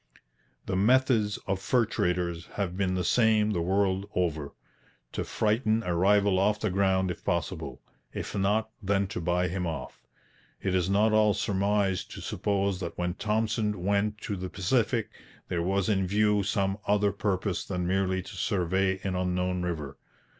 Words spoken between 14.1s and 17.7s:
to the Pacific there was in view some other purpose